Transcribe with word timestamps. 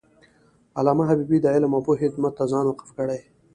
علامه 0.79 1.03
حبیبي 1.09 1.37
د 1.41 1.45
علم 1.55 1.71
او 1.75 1.81
پوهې 1.87 2.07
خدمت 2.11 2.33
ته 2.37 2.43
ځان 2.51 2.65
وقف 2.67 2.89
کړی 2.97 3.19
و. 3.23 3.25